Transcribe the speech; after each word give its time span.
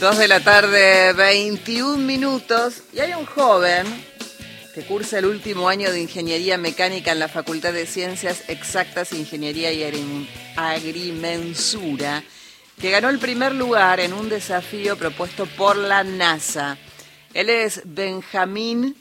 Dos 0.00 0.16
de 0.16 0.28
la 0.28 0.40
tarde, 0.40 1.12
21 1.12 1.98
minutos. 1.98 2.84
Y 2.94 3.00
hay 3.00 3.12
un 3.12 3.26
joven 3.26 3.86
que 4.74 4.80
cursa 4.80 5.18
el 5.18 5.26
último 5.26 5.68
año 5.68 5.92
de 5.92 6.00
Ingeniería 6.00 6.56
Mecánica 6.56 7.12
en 7.12 7.18
la 7.18 7.28
Facultad 7.28 7.74
de 7.74 7.84
Ciencias 7.84 8.44
Exactas, 8.48 9.12
Ingeniería 9.12 9.70
y 9.72 9.84
Agrimensura, 10.56 12.24
que 12.80 12.90
ganó 12.90 13.10
el 13.10 13.18
primer 13.18 13.54
lugar 13.54 14.00
en 14.00 14.14
un 14.14 14.30
desafío 14.30 14.96
propuesto 14.96 15.44
por 15.44 15.76
la 15.76 16.02
NASA. 16.02 16.78
Él 17.34 17.50
es 17.50 17.82
Benjamín, 17.84 18.96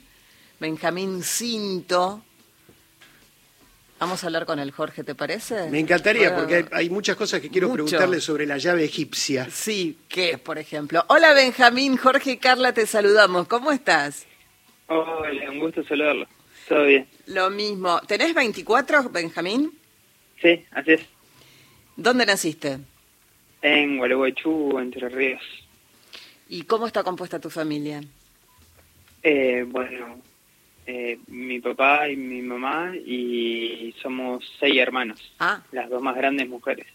Benjamín 0.59 1.23
Cinto, 1.23 2.25
Vamos 3.99 4.23
a 4.23 4.27
hablar 4.27 4.45
con 4.45 4.59
el 4.59 4.71
Jorge, 4.71 5.03
¿te 5.03 5.13
parece? 5.13 5.69
Me 5.69 5.79
encantaría, 5.79 6.33
porque 6.33 6.65
hay, 6.71 6.89
muchas 6.89 7.17
cosas 7.17 7.41
que 7.41 7.49
quiero 7.49 7.71
preguntarle 7.73 8.21
sobre 8.21 8.45
la 8.45 8.57
llave 8.57 8.85
egipcia. 8.85 9.49
Sí, 9.51 9.97
¿qué, 10.07 10.37
por 10.37 10.57
ejemplo? 10.57 11.03
Hola 11.09 11.33
Benjamín, 11.33 11.97
Jorge 11.97 12.31
y 12.31 12.37
Carla, 12.37 12.73
te 12.73 12.87
saludamos. 12.87 13.49
¿Cómo 13.49 13.73
estás? 13.73 14.25
Hola, 14.87 15.51
un 15.51 15.59
gusto 15.59 15.83
saludarlo. 15.83 16.27
Todo 16.69 16.85
bien. 16.85 17.07
Lo 17.25 17.49
mismo. 17.49 17.99
¿Tenés 18.07 18.33
24, 18.33 19.09
Benjamín? 19.09 19.73
Sí, 20.41 20.65
así 20.71 20.93
es. 20.93 21.01
¿Dónde 21.97 22.25
naciste? 22.25 22.79
En 23.61 23.97
Gualeguaychú, 23.97 24.79
Entre 24.79 25.09
Ríos. 25.09 25.43
¿Y 26.47 26.61
cómo 26.61 26.87
está 26.87 27.03
compuesta 27.03 27.39
tu 27.39 27.49
familia? 27.49 28.01
Eh, 29.23 29.65
bueno, 29.67 30.21
eh, 30.91 31.19
mi 31.27 31.59
papá 31.59 32.09
y 32.09 32.15
mi 32.15 32.41
mamá 32.41 32.95
y 32.95 33.93
somos 34.01 34.43
seis 34.59 34.75
hermanos. 34.79 35.19
Ah. 35.37 35.61
Las 35.71 35.87
dos 35.87 36.01
más 36.01 36.15
grandes 36.15 36.49
mujeres. 36.49 36.87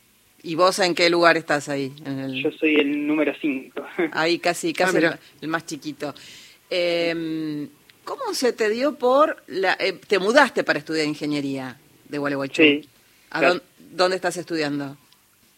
¿Y 0.43 0.57
vos 0.57 0.81
en 0.81 0.97
qué 0.97 1.09
lugar 1.09 1.37
estás 1.37 1.69
ahí? 1.69 1.93
Yo 2.43 2.51
soy 2.51 2.75
el 2.75 3.07
número 3.07 3.33
cinco. 3.41 3.87
Ahí 4.13 4.41
casi, 4.41 4.73
casi 4.73 4.97
ah, 4.97 5.17
el, 5.41 5.49
más 5.49 5.65
chiquito. 5.65 6.13
Em, 6.69 7.69
¿Cómo 8.03 8.35
se 8.35 8.53
te 8.53 8.69
dio 8.69 8.99
por... 8.99 9.43
La, 9.47 9.77
eh, 9.79 9.93
te 9.93 10.19
mudaste 10.19 10.65
para 10.65 10.81
estudiar 10.81 11.07
ingeniería 11.07 11.79
de 12.09 12.19
Gualeguaychú? 12.19 12.63
Sí. 12.63 12.89
dónde, 13.93 14.17
estás 14.17 14.37
estudiando? 14.37 14.99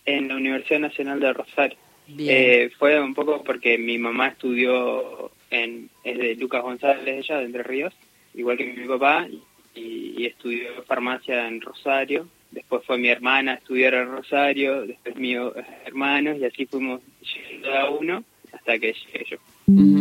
En 0.05 0.29
la 0.29 0.37
Universidad 0.37 0.81
Nacional 0.81 1.21
de 1.21 1.33
Rosario. 1.33 1.79
Eh, 2.19 2.71
fue 2.79 3.01
un 3.01 3.15
poco 3.15 3.43
porque 3.43 3.79
mi 3.79 3.97
mamá 3.97 4.29
estudió 4.29 5.33
en... 5.51 5.89
es 6.05 6.19
de 6.19 6.37
Lucas 6.37 6.63
González, 6.63 7.25
ella, 7.25 7.39
de 7.39 7.47
Entre 7.47 7.63
Ríos 7.63 7.95
igual 8.37 8.57
que 8.57 8.73
mi 8.73 8.87
papá, 8.87 9.27
y, 9.75 10.27
estudió 10.27 10.83
farmacia 10.87 11.49
en 11.49 11.61
Rosario. 11.61 12.29
Después 12.51 12.85
fue 12.87 12.99
mi 12.99 13.09
hermana 13.09 13.53
a 13.53 13.55
estudiar 13.57 13.95
en 13.95 14.09
Rosario, 14.09 14.87
después 14.87 15.17
mis 15.17 15.37
hermanos, 15.85 16.39
y 16.39 16.45
así 16.45 16.67
fuimos 16.67 17.01
llegando 17.21 17.75
a 17.75 17.91
uno 17.91 18.25
hasta 18.53 18.79
que 18.79 18.95
llegué 18.95 19.27
yo. 19.31 19.37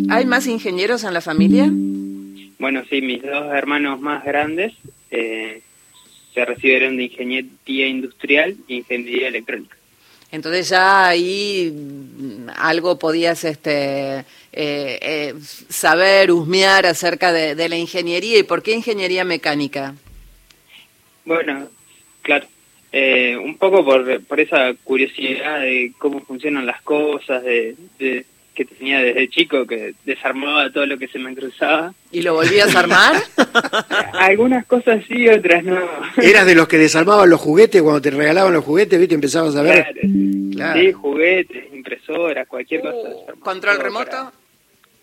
¿Hay 0.09 0.25
más 0.25 0.47
ingenieros 0.47 1.03
en 1.03 1.13
la 1.13 1.21
familia? 1.21 1.69
Bueno, 2.59 2.83
sí, 2.89 3.01
mis 3.01 3.21
dos 3.21 3.53
hermanos 3.53 3.99
más 3.99 4.23
grandes 4.23 4.73
eh, 5.11 5.61
se 6.33 6.45
recibieron 6.45 6.97
de 6.97 7.03
ingeniería 7.03 7.87
industrial 7.87 8.55
e 8.67 8.75
ingeniería 8.75 9.27
electrónica. 9.27 9.75
Entonces 10.35 10.69
ya 10.69 11.07
ahí 11.07 11.71
mm, 11.73 12.49
algo 12.57 12.99
podías 12.99 13.43
este, 13.43 14.19
eh, 14.19 14.25
eh, 14.51 15.33
saber, 15.69 16.31
husmear 16.31 16.85
acerca 16.85 17.31
de, 17.31 17.69
la 17.69 17.77
ingeniería 17.77 18.37
y 18.37 18.43
por 18.43 18.61
qué 18.61 18.73
ingeniería 18.73 19.23
mecánica. 19.23 19.95
Bueno, 21.23 21.69
claro, 22.21 22.45
eh, 22.91 23.37
un 23.37 23.57
poco 23.57 23.83
por, 23.83 24.23
por 24.25 24.39
esa 24.39 24.73
curiosidad 24.83 25.61
de 25.61 25.93
cómo 25.97 26.19
funcionan 26.19 26.65
las 26.65 26.81
cosas, 26.81 27.41
de 27.43 27.75
que 28.55 28.65
tenía 28.65 28.99
desde 28.99 29.27
chico, 29.29 29.67
que 29.67 29.93
desarmaba 30.05 30.71
todo 30.71 30.85
lo 30.85 30.97
que 30.97 31.07
se 31.07 31.19
me 31.19 31.35
cruzaba. 31.35 31.93
¿Y 32.11 32.21
lo 32.21 32.33
volvías 32.33 32.75
a 32.75 32.79
armar? 32.79 33.21
Algunas 34.13 34.65
cosas 34.65 35.03
sí, 35.07 35.27
otras 35.29 35.63
no. 35.63 35.77
¿Eras 36.17 36.45
de 36.45 36.55
los 36.55 36.67
que 36.67 36.77
desarmaban 36.77 37.29
los 37.29 37.39
juguetes 37.39 37.81
cuando 37.81 38.01
te 38.01 38.11
regalaban 38.11 38.53
los 38.53 38.63
juguetes, 38.63 38.99
viste? 38.99 39.15
Empezabas 39.15 39.55
a 39.55 39.61
ver. 39.61 39.93
Claro. 40.53 40.79
Sí, 40.79 40.91
juguetes, 40.93 41.73
impresoras, 41.73 42.47
cualquier 42.47 42.81
cosa. 42.81 43.09
Uh, 43.09 43.39
¿Control 43.39 43.79
remoto? 43.79 44.31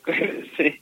sí. 0.56 0.80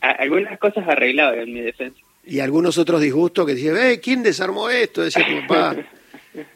Algunas 0.00 0.58
cosas 0.58 0.86
arreglaba 0.86 1.36
en 1.36 1.54
mi 1.54 1.60
defensa. 1.60 1.98
Y 2.26 2.40
algunos 2.40 2.76
otros 2.76 3.00
disgustos 3.00 3.46
que 3.46 3.54
decían, 3.54 3.76
eh, 3.78 4.00
¿quién 4.00 4.22
desarmó 4.22 4.68
esto? 4.68 5.02
Decía 5.02 5.24
tu 5.26 5.46
papá. 5.46 5.76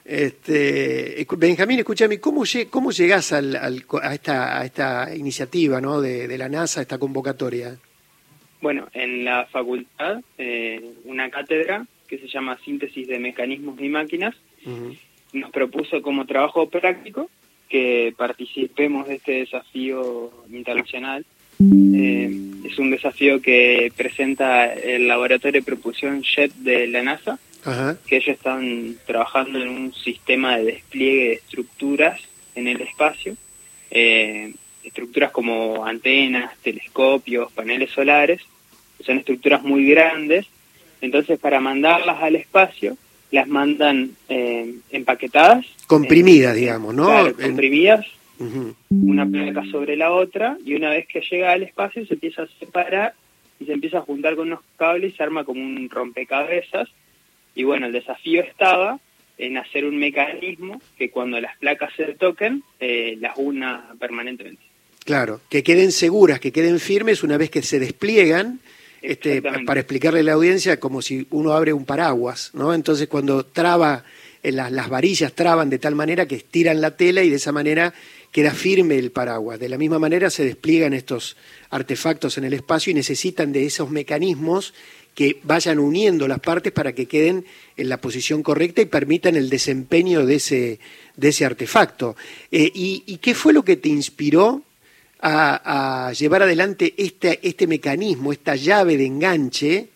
Este, 0.05 1.27
Benjamín, 1.37 1.79
escúchame, 1.79 2.19
¿cómo, 2.21 2.45
cómo 2.71 2.91
llegás 2.91 3.33
al, 3.33 3.57
a, 3.57 4.15
esta, 4.15 4.61
a 4.61 4.65
esta 4.65 5.15
iniciativa 5.15 5.81
¿no? 5.81 6.01
de, 6.01 6.37
la 6.39 6.49
NASA, 6.49 6.83
esta 6.83 6.99
convocatoria? 6.99 7.77
Bueno, 8.61 8.89
en 8.93 9.25
la 9.25 9.47
facultad, 9.47 10.23
eh, 10.39 10.93
una 11.05 11.31
cátedra 11.31 11.87
que 12.07 12.19
se 12.19 12.29
llama 12.29 12.59
Síntesis 12.65 13.09
de 13.09 13.19
Mecanismos 13.19 13.81
y 13.81 13.89
Máquinas, 13.89 14.35
nos 15.33 15.51
propuso 15.51 16.03
como 16.03 16.27
trabajo 16.27 16.69
práctico 16.69 17.31
que 17.73 18.13
participemos 18.17 19.09
de 19.09 19.15
este 19.15 19.33
desafío 19.33 20.31
internacional. 20.51 21.25
Eh, 21.59 22.31
es 22.65 22.79
un 22.79 22.91
desafío 22.91 23.41
que 23.41 23.91
presenta 23.97 24.73
el 24.73 25.09
Laboratorio 25.09 25.61
de 25.61 25.65
Propulsión 25.65 26.23
JET 26.23 26.53
de 26.57 26.87
la 26.87 27.03
NASA, 27.03 27.39
que 28.07 28.17
ellos 28.17 28.37
están 28.37 28.97
trabajando 29.07 29.61
en 29.61 29.69
un 29.69 29.95
sistema 29.95 30.57
de 30.57 30.65
despliegue 30.65 31.29
de 31.29 31.33
estructuras 31.35 32.21
en 32.55 32.67
el 32.67 32.81
espacio, 32.81 33.37
eh, 33.91 34.53
estructuras 34.83 35.31
como 35.31 35.87
antenas, 35.87 36.57
telescopios, 36.63 37.53
paneles 37.53 37.91
solares, 37.91 38.43
son 39.05 39.19
estructuras 39.19 39.63
muy 39.63 39.87
grandes, 39.87 40.47
entonces 41.01 41.39
para 41.39 41.61
mandarlas 41.61 42.23
al 42.23 42.37
espacio 42.37 42.97
las 43.31 43.49
mandan 43.49 44.11
eh, 44.29 44.75
empaquetadas. 44.91 45.65
Comprimidas, 45.87 46.55
digamos, 46.55 46.95
¿no? 46.95 47.33
comprimidas, 47.41 48.07
una 48.91 49.25
placa 49.25 49.63
sobre 49.71 49.97
la 49.97 50.11
otra, 50.11 50.59
y 50.65 50.75
una 50.75 50.91
vez 50.91 51.07
que 51.07 51.21
llega 51.21 51.53
al 51.53 51.63
espacio 51.63 52.05
se 52.07 52.15
empieza 52.15 52.43
a 52.43 52.49
separar 52.59 53.15
y 53.61 53.67
se 53.67 53.73
empieza 53.73 53.99
a 53.99 54.03
juntar 54.03 54.35
con 54.35 54.49
unos 54.49 54.61
cables 54.77 55.13
y 55.13 55.17
se 55.17 55.23
arma 55.23 55.45
como 55.45 55.61
un 55.63 55.89
rompecabezas 55.89 56.89
y 57.55 57.65
bueno, 57.65 57.87
el 57.87 57.93
desafío 57.93 58.43
estaba 58.43 58.99
en 59.39 59.57
hacer 59.57 59.85
un 59.85 59.99
mecanismo 59.99 60.81
que 60.97 61.11
cuando 61.11 61.41
las 61.41 61.57
placas 61.59 61.93
se 61.97 62.05
toquen, 62.15 62.63
eh, 62.81 63.17
las 63.21 63.37
una 63.37 63.95
permanentemente. 63.99 64.63
Claro, 65.05 65.41
que 65.49 65.63
queden 65.63 65.91
seguras, 65.91 66.39
que 66.39 66.53
queden 66.53 66.79
firmes 66.79 67.23
una 67.23 67.37
vez 67.37 67.51
que 67.51 67.63
se 67.63 67.81
despliegan, 67.81 68.61
este, 69.01 69.43
para 69.43 69.81
explicarle 69.81 70.21
a 70.21 70.23
la 70.23 70.33
audiencia 70.35 70.79
como 70.79 71.03
si 71.03 71.27
uno 71.31 71.55
abre 71.55 71.73
un 71.73 71.85
paraguas, 71.85 72.51
¿no? 72.55 72.73
Entonces 72.73 73.09
cuando 73.09 73.45
traba, 73.45 74.05
eh, 74.45 74.53
las, 74.53 74.71
las 74.71 74.89
varillas 74.89 75.33
traban 75.33 75.71
de 75.71 75.81
tal 75.81 75.97
manera 75.97 76.27
que 76.27 76.37
estiran 76.37 76.81
la 76.81 76.97
tela 76.97 77.25
y 77.25 77.31
de 77.31 77.37
esa 77.37 77.51
manera 77.51 77.93
queda 78.31 78.53
firme 78.53 78.97
el 78.97 79.11
paraguas. 79.11 79.59
De 79.59 79.69
la 79.69 79.77
misma 79.77 79.99
manera 79.99 80.31
se 80.31 80.45
despliegan 80.45 80.95
estos 80.95 81.37
artefactos 81.71 82.39
en 82.39 82.45
el 82.45 82.55
espacio 82.55 82.93
y 82.93 82.95
necesitan 82.95 83.53
de 83.53 83.67
esos 83.67 83.91
mecanismos 83.91 84.73
que 85.15 85.39
vayan 85.43 85.79
uniendo 85.79 86.27
las 86.27 86.41
partes 86.41 86.73
para 86.73 86.95
que 86.95 87.07
queden 87.07 87.45
en 87.77 87.89
la 87.89 88.01
posición 88.01 88.43
correcta 88.43 88.81
y 88.81 88.87
permitan 88.87 89.37
el 89.37 89.51
desempeño 89.51 90.25
de 90.25 90.37
ese, 90.37 90.79
de 91.17 91.29
ese 91.29 91.45
artefacto. 91.45 92.17
Eh, 92.51 92.71
y, 92.75 93.19
qué 93.19 93.35
fue 93.35 93.53
lo 93.53 93.65
que 93.65 93.77
te 93.77 93.89
inspiró 93.89 94.63
a, 95.21 96.13
llevar 96.19 96.43
adelante 96.43 96.95
este, 96.97 97.39
este 97.43 97.67
mecanismo, 97.67 98.33
esta 98.33 98.57
llave 98.57 98.97
de 98.97 99.07
enganche 99.07 99.89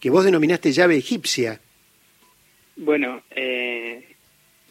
que 0.00 0.10
vos 0.10 0.24
denominaste 0.24 0.72
llave 0.72 0.96
egipcia? 0.96 1.60
Bueno, 2.76 3.22
eh, 3.30 4.04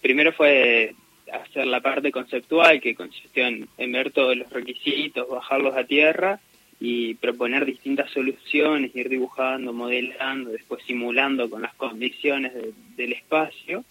primero 0.02 0.34
fue 0.34 0.94
hacer 1.32 1.66
la 1.66 1.82
parte 1.82 2.12
conceptual 2.12 2.80
que 2.80 2.94
consistió 2.94 3.48
en 3.48 3.92
ver 3.92 4.12
todos 4.12 4.38
los 4.38 4.50
requisitos, 4.52 5.28
bajarlos 5.28 5.76
a 5.76 5.86
tierra 5.86 6.40
y 6.80 7.16
proponer 7.16 7.66
distintas 7.66 8.12
soluciones, 8.12 8.96
ir 8.96 9.10
dibujando, 9.10 9.74
modelando, 9.74 10.52
después 10.52 10.84
simulando 10.86 11.50
con 11.50 11.62
las 11.62 11.74
condiciones 11.76 12.52
del 12.98 13.14
espacio, 13.14 13.84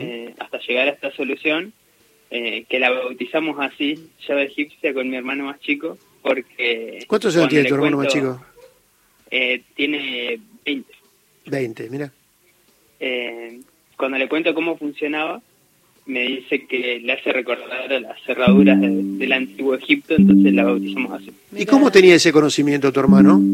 eh, 0.00 0.34
hasta 0.38 0.58
llegar 0.58 0.88
a 0.88 0.92
esta 0.92 1.12
solución, 1.12 1.72
eh, 2.30 2.64
que 2.68 2.78
la 2.78 2.90
bautizamos 2.90 3.56
así, 3.60 4.10
llave 4.26 4.44
egipcia, 4.44 4.94
con 4.94 5.08
mi 5.08 5.16
hermano 5.16 5.44
más 5.44 5.60
chico, 5.60 5.98
porque... 6.22 7.04
¿Cuántos 7.06 7.36
años 7.36 7.48
tiene 7.48 7.68
tu 7.68 7.74
hermano 7.74 7.98
más 7.98 8.08
chico? 8.08 8.44
Eh, 9.30 9.62
tiene 9.74 10.40
20. 10.64 10.92
20, 11.46 11.90
mira. 11.90 12.12
cuando 13.96 14.18
le 14.18 14.28
cuento 14.28 14.54
cómo 14.54 14.76
funcionaba, 14.76 15.40
me 16.10 16.22
dice 16.22 16.66
que 16.66 17.00
le 17.02 17.12
hace 17.12 17.32
recordar 17.32 17.92
a 17.92 18.00
las 18.00 18.20
cerraduras 18.26 18.78
del 18.80 19.32
antiguo 19.32 19.74
Egipto, 19.74 20.14
entonces 20.16 20.52
la 20.52 20.64
bautizamos 20.64 21.12
así. 21.20 21.30
¿Y 21.56 21.64
cómo 21.66 21.90
tenía 21.90 22.14
ese 22.16 22.32
conocimiento 22.32 22.92
tu 22.92 23.00
hermano? 23.00 23.40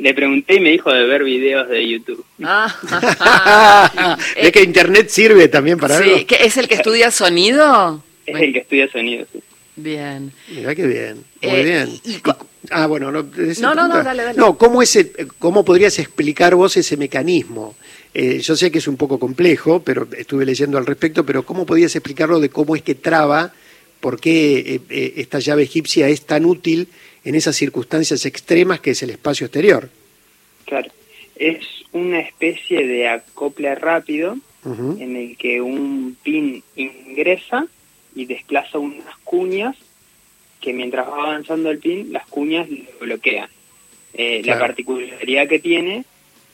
Le 0.00 0.14
pregunté 0.14 0.54
y 0.54 0.60
me 0.60 0.70
dijo 0.70 0.92
de 0.92 1.04
ver 1.04 1.24
videos 1.24 1.68
de 1.68 1.86
YouTube. 1.88 2.24
Ah, 2.42 4.16
¿Es 4.36 4.52
que 4.52 4.62
Internet 4.62 5.08
sirve 5.08 5.48
también 5.48 5.78
para 5.78 5.98
sí, 5.98 6.26
¿Es 6.40 6.56
el 6.56 6.68
que 6.68 6.74
estudia 6.76 7.10
sonido? 7.10 8.02
Es 8.24 8.40
el 8.40 8.52
que 8.52 8.60
estudia 8.60 8.88
sonido, 8.90 9.26
sí. 9.32 9.40
Bien. 9.76 10.32
Mira 10.54 10.74
qué 10.74 10.86
bien, 10.86 11.16
muy 11.42 11.50
Eh, 11.50 11.64
bien. 11.64 11.88
y- 12.04 12.22
ah, 12.70 12.86
bueno, 12.86 13.10
no, 13.10 13.24
¿tenés 13.24 13.60
No, 13.60 13.74
no, 13.74 13.88
dale, 13.88 14.22
dale. 14.22 14.38
No, 14.38 14.56
¿cómo, 14.56 14.80
ese, 14.80 15.12
¿cómo 15.38 15.64
podrías 15.64 15.98
explicar 15.98 16.54
vos 16.54 16.76
ese 16.76 16.96
mecanismo? 16.96 17.74
Eh, 18.14 18.38
yo 18.38 18.54
sé 18.54 18.70
que 18.70 18.78
es 18.78 18.86
un 18.86 18.96
poco 18.96 19.18
complejo, 19.18 19.82
pero 19.82 20.06
estuve 20.16 20.46
leyendo 20.46 20.78
al 20.78 20.86
respecto, 20.86 21.26
pero 21.26 21.44
¿cómo 21.44 21.66
podrías 21.66 21.96
explicarlo 21.96 22.38
de 22.38 22.48
cómo 22.48 22.76
es 22.76 22.82
que 22.82 22.94
traba, 22.94 23.52
por 24.00 24.20
qué 24.20 24.58
eh, 24.58 24.80
eh, 24.88 25.14
esta 25.16 25.40
llave 25.40 25.64
egipcia 25.64 26.08
es 26.08 26.24
tan 26.24 26.44
útil 26.44 26.88
en 27.24 27.34
esas 27.34 27.56
circunstancias 27.56 28.24
extremas 28.24 28.78
que 28.78 28.92
es 28.92 29.02
el 29.02 29.10
espacio 29.10 29.46
exterior? 29.46 29.90
Claro. 30.64 30.90
Es 31.34 31.66
una 31.90 32.20
especie 32.20 32.86
de 32.86 33.08
acople 33.08 33.74
rápido 33.74 34.36
en 34.64 35.16
el 35.16 35.36
que 35.36 35.60
un 35.60 36.16
pin 36.22 36.62
ingresa 36.74 37.66
y 38.14 38.24
desplaza 38.24 38.78
unas 38.78 39.16
cuñas 39.22 39.76
que 40.60 40.72
mientras 40.72 41.06
va 41.06 41.24
avanzando 41.24 41.70
el 41.70 41.78
pin, 41.78 42.12
las 42.12 42.26
cuñas 42.26 42.68
lo 42.70 42.98
bloquean. 43.00 43.50
Eh, 44.14 44.40
Claro. 44.42 44.60
La 44.60 44.66
particularidad 44.66 45.48
que 45.48 45.58
tiene 45.58 46.04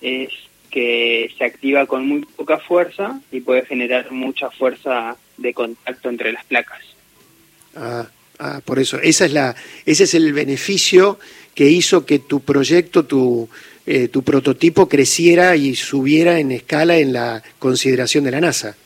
es 0.01 0.31
que 0.70 1.31
se 1.37 1.44
activa 1.44 1.87
con 1.87 2.06
muy 2.06 2.20
poca 2.20 2.58
fuerza 2.58 3.20
y 3.31 3.40
puede 3.40 3.67
generar 3.67 4.11
mucha 4.12 4.50
fuerza 4.50 5.17
de 5.37 5.52
contacto 5.52 6.08
entre 6.08 6.32
las 6.32 6.44
placas. 6.44 6.81
Ah, 7.76 8.08
ah, 8.38 8.61
por 8.64 8.78
eso, 8.78 8.99
esa 9.00 9.26
es 9.26 9.32
la, 9.32 9.55
ese 9.84 10.05
es 10.05 10.14
el 10.14 10.32
beneficio 10.32 11.19
que 11.55 11.69
hizo 11.69 12.06
que 12.06 12.20
tu 12.20 12.40
proyecto, 12.40 13.05
tu, 13.05 13.49
eh, 13.87 14.08
tu 14.08 14.22
prototipo 14.22 14.88
creciera 14.88 15.56
y 15.56 15.75
subiera 15.75 16.38
en 16.38 16.52
escala 16.52 16.99
en 16.99 17.12
la 17.12 17.43
consideración 17.58 18.25
de 18.25 18.31
la 18.31 18.40
NASA. 18.40 18.76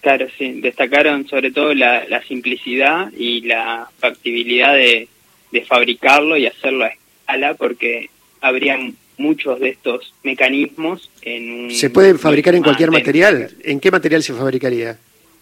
Claro, 0.00 0.26
sí, 0.36 0.60
destacaron 0.60 1.28
sobre 1.28 1.52
todo 1.52 1.74
la, 1.74 2.04
la 2.08 2.22
simplicidad 2.24 3.12
y 3.16 3.42
la 3.42 3.88
factibilidad 3.98 4.74
de, 4.74 5.08
de 5.52 5.64
fabricarlo 5.64 6.36
y 6.36 6.46
hacerlo 6.46 6.84
a 6.84 6.88
escala, 6.88 7.54
porque 7.54 8.10
habrían 8.40 8.96
muchos 9.18 9.60
de 9.60 9.70
estos 9.70 10.14
mecanismos 10.22 11.10
en 11.22 11.52
un... 11.52 11.70
¿Se 11.70 11.90
puede 11.90 12.16
fabricar 12.18 12.54
en 12.54 12.62
cualquier 12.62 12.90
material? 12.90 13.50
¿En 13.62 13.80
qué 13.80 13.90
material 13.90 14.22
se 14.22 14.32
fabricaría? 14.34 14.98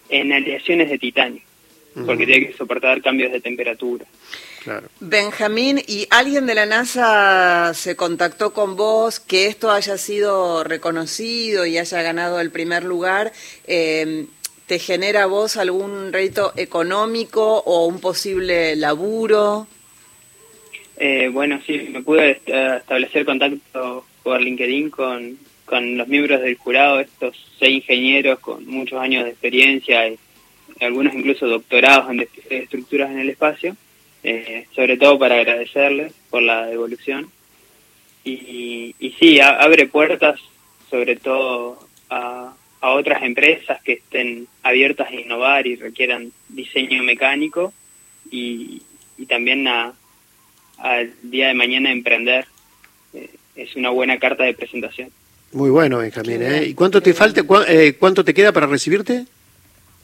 En 0.08 0.32
aleaciones 0.32 0.90
de 0.90 0.98
titanio, 0.98 1.42
porque 2.06 2.26
tiene 2.26 2.48
que 2.48 2.56
soportar 2.56 3.00
cambios 3.02 3.32
de 3.32 3.40
temperatura. 3.40 4.04
Claro. 4.62 4.88
Benjamín, 5.00 5.80
¿y 5.86 6.06
alguien 6.10 6.46
de 6.46 6.54
la 6.54 6.66
NASA 6.66 7.72
se 7.74 7.96
contactó 7.96 8.52
con 8.52 8.76
vos 8.76 9.18
que 9.18 9.46
esto 9.46 9.70
haya 9.70 9.96
sido 9.96 10.64
reconocido 10.64 11.64
y 11.64 11.78
haya 11.78 12.02
ganado 12.02 12.40
el 12.40 12.50
primer 12.50 12.84
lugar? 12.84 13.32
Eh, 13.66 14.26
¿Te 14.66 14.78
genera 14.78 15.24
a 15.24 15.26
vos 15.26 15.56
algún 15.56 16.12
rédito 16.12 16.52
económico 16.56 17.58
o 17.58 17.86
un 17.86 18.00
posible 18.00 18.76
laburo? 18.76 19.66
Eh, 21.02 21.30
bueno, 21.32 21.58
sí, 21.66 21.88
me 21.90 22.02
pude 22.02 22.32
est- 22.32 22.48
establecer 22.48 23.24
contacto 23.24 24.04
por 24.22 24.38
LinkedIn 24.38 24.90
con, 24.90 25.38
con 25.64 25.96
los 25.96 26.06
miembros 26.08 26.42
del 26.42 26.56
jurado, 26.56 27.00
estos 27.00 27.34
seis 27.58 27.76
ingenieros 27.76 28.38
con 28.40 28.66
muchos 28.66 29.00
años 29.00 29.24
de 29.24 29.30
experiencia 29.30 30.06
y 30.08 30.18
algunos 30.80 31.14
incluso 31.14 31.46
doctorados 31.48 32.10
en 32.10 32.28
estructuras 32.50 33.10
en 33.10 33.18
el 33.20 33.30
espacio, 33.30 33.76
eh, 34.22 34.66
sobre 34.74 34.98
todo 34.98 35.18
para 35.18 35.36
agradecerles 35.36 36.12
por 36.28 36.42
la 36.42 36.66
devolución. 36.66 37.30
Y, 38.22 38.94
y 39.00 39.10
sí, 39.18 39.40
abre 39.40 39.86
puertas 39.86 40.38
sobre 40.90 41.16
todo 41.16 41.78
a, 42.10 42.52
a 42.82 42.90
otras 42.90 43.22
empresas 43.22 43.80
que 43.82 43.92
estén 43.94 44.46
abiertas 44.62 45.08
a 45.10 45.14
innovar 45.14 45.66
y 45.66 45.76
requieran 45.76 46.30
diseño 46.50 47.02
mecánico 47.02 47.72
y, 48.30 48.82
y 49.16 49.24
también 49.24 49.66
a, 49.66 49.94
al 50.80 51.12
día 51.22 51.48
de 51.48 51.54
mañana 51.54 51.90
emprender. 51.92 52.46
Eh, 53.14 53.28
es 53.56 53.76
una 53.76 53.90
buena 53.90 54.18
carta 54.18 54.44
de 54.44 54.54
presentación. 54.54 55.10
Muy 55.52 55.70
bueno, 55.70 55.98
Benjamín. 55.98 56.42
¿eh? 56.42 56.64
¿Y 56.66 56.74
cuánto 56.74 57.02
te 57.02 57.12
falta? 57.12 57.42
cua- 57.42 57.64
eh, 57.68 57.94
¿Cuánto 57.98 58.24
te 58.24 58.32
queda 58.34 58.52
para 58.52 58.66
recibirte? 58.66 59.24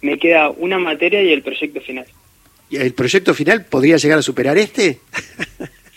Me 0.02 0.19
queda 0.19 0.50
una 0.50 0.78
materia 0.78 1.23
y 1.23 1.32
el 1.32 1.43
proyecto 1.43 1.81
final. 1.81 2.05
¿Y 2.69 2.76
¿El 2.78 2.93
proyecto 2.94 3.32
final 3.32 3.64
podría 3.64 3.96
llegar 3.96 4.19
a 4.19 4.23
superar 4.23 4.58
este? 4.58 4.99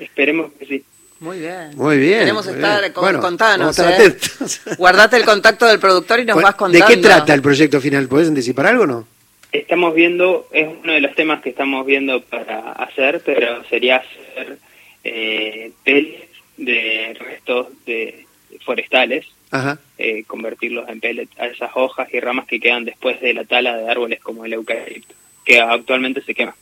Esperemos 0.00 0.52
que 0.58 0.66
sí. 0.66 0.84
Muy 1.20 1.38
bien. 1.38 1.70
Muy 1.76 1.98
bien. 1.98 2.18
Queremos 2.20 2.46
muy 2.46 2.54
estar 2.56 2.80
bien. 2.80 2.92
con, 2.92 3.02
Bueno, 3.04 3.20
contanos. 3.20 3.76
vamos 3.76 3.78
a 3.78 3.96
estar 4.02 4.70
¿eh? 4.70 4.74
Guardate 4.76 5.16
el 5.18 5.24
contacto 5.24 5.66
del 5.66 5.78
productor 5.78 6.20
y 6.20 6.24
nos 6.24 6.42
vas 6.42 6.54
contando. 6.56 6.84
¿De 6.88 6.94
qué 6.94 7.00
trata 7.00 7.32
el 7.34 7.42
proyecto 7.42 7.80
final? 7.80 8.08
¿Podés 8.08 8.28
anticipar 8.28 8.66
algo 8.66 8.84
o 8.84 8.86
no? 8.86 9.06
Estamos 9.52 9.94
viendo, 9.94 10.48
es 10.50 10.66
uno 10.82 10.94
de 10.94 11.00
los 11.02 11.14
temas 11.14 11.42
que 11.42 11.50
estamos 11.50 11.84
viendo 11.84 12.22
para 12.22 12.72
hacer, 12.72 13.20
pero 13.24 13.62
sería 13.64 13.96
hacer 13.96 14.58
eh, 15.04 15.72
pellets 15.84 16.28
de 16.56 17.14
restos 17.20 17.66
de 17.84 18.26
forestales, 18.64 19.26
Ajá. 19.50 19.78
eh, 19.98 20.24
convertirlos 20.24 20.88
en 20.88 21.00
pellets 21.00 21.38
a 21.38 21.46
esas 21.46 21.70
hojas 21.74 22.08
y 22.14 22.20
ramas 22.20 22.46
que 22.46 22.60
quedan 22.60 22.86
después 22.86 23.20
de 23.20 23.34
la 23.34 23.44
tala 23.44 23.76
de 23.76 23.90
árboles 23.90 24.20
como 24.20 24.46
el 24.46 24.54
eucalipto, 24.54 25.14
que 25.44 25.60
actualmente 25.60 26.22
se 26.22 26.34
quema. 26.34 26.56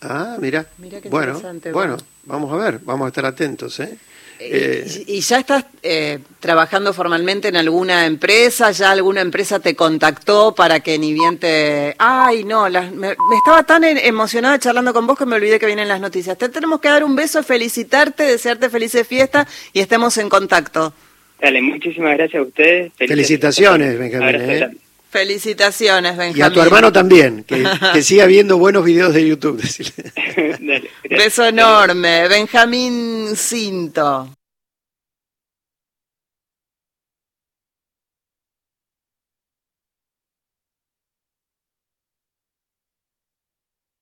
Ah, 0.00 0.36
mira. 0.40 0.66
Mira 0.78 1.00
qué 1.00 1.10
bueno, 1.10 1.34
interesante, 1.34 1.70
bueno, 1.72 1.96
bueno. 1.96 2.08
vamos 2.24 2.52
a 2.52 2.56
ver, 2.56 2.80
vamos 2.82 3.04
a 3.04 3.08
estar 3.08 3.26
atentos, 3.26 3.78
¿eh? 3.80 3.98
Eh, 4.44 5.04
y, 5.06 5.18
y 5.18 5.20
ya 5.20 5.38
estás 5.38 5.64
eh, 5.82 6.18
trabajando 6.40 6.92
formalmente 6.92 7.48
en 7.48 7.56
alguna 7.56 8.06
empresa? 8.06 8.70
¿Ya 8.72 8.90
alguna 8.90 9.20
empresa 9.20 9.60
te 9.60 9.76
contactó 9.76 10.54
para 10.54 10.80
que 10.80 10.98
ni 10.98 11.12
bien 11.12 11.38
te... 11.38 11.94
Ay, 11.98 12.42
no, 12.44 12.68
las- 12.68 12.90
me, 12.92 13.08
me 13.08 13.36
estaba 13.36 13.62
tan 13.62 13.84
emocionada 13.84 14.58
charlando 14.58 14.92
con 14.92 15.06
vos 15.06 15.16
que 15.18 15.26
me 15.26 15.36
olvidé 15.36 15.58
que 15.58 15.66
vienen 15.66 15.86
las 15.88 16.00
noticias. 16.00 16.36
Te 16.36 16.48
tenemos 16.48 16.80
que 16.80 16.88
dar 16.88 17.04
un 17.04 17.14
beso, 17.14 17.42
felicitarte, 17.42 18.24
desearte 18.24 18.68
felices 18.68 19.06
fiestas 19.06 19.46
y 19.72 19.80
estemos 19.80 20.18
en 20.18 20.28
contacto. 20.28 20.92
Dale, 21.40 21.62
muchísimas 21.62 22.16
gracias 22.16 22.40
a 22.40 22.46
ustedes. 22.46 22.92
Felices 22.96 23.08
Felicitaciones. 23.16 23.98
Benjamín. 23.98 24.78
Felicitaciones, 25.12 26.16
Benjamín. 26.16 26.38
y 26.38 26.42
a 26.42 26.50
tu 26.50 26.62
hermano 26.62 26.90
también, 26.90 27.44
que, 27.44 27.62
que 27.92 28.02
siga 28.02 28.24
viendo 28.24 28.56
buenos 28.56 28.82
videos 28.82 29.12
de 29.12 29.28
YouTube. 29.28 29.62
Dale. 30.58 30.90
Beso 31.10 31.44
enorme, 31.44 32.26
Benjamín 32.28 33.36
Cinto. 33.36 34.30